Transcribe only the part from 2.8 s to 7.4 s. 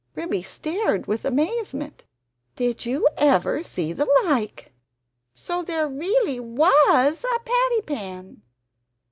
you ever see the like! so there really WAS a